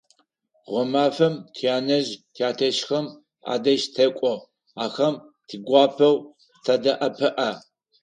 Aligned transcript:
Гъэмэфэм 0.69 1.33
тянэжъ-тятэжъхэм 1.55 3.05
адэжь 3.53 3.85
тэкӀо, 3.95 4.33
ахэм 4.83 5.15
тигуапэу 5.47 6.15
тадэӀэпыӀэ. 6.63 7.49